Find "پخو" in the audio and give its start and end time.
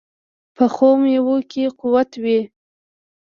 0.55-0.89